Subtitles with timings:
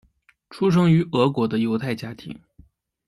[0.49, 2.41] 出生于俄国的犹太家庭。